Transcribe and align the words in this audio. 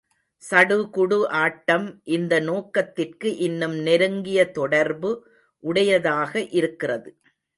சடுகுடு 0.43 1.17
ஆட்டம் 1.41 1.85
இந்த 2.07 2.33
நோக்கத்திற்கு 2.41 3.29
இன்னும் 3.39 3.77
நெருங்கிய 3.81 4.39
தொடர்பு 4.51 5.11
உடையதாக 5.63 6.31
இருக்கிறது. 6.51 7.09